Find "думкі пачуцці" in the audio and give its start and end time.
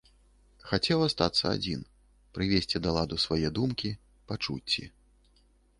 3.61-4.83